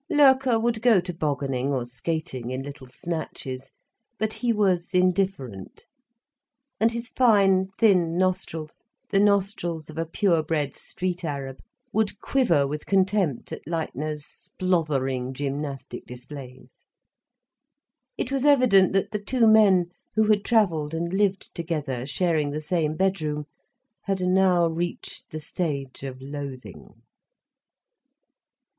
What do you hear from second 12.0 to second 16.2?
quiver with contempt at Leitner's splothering gymnastic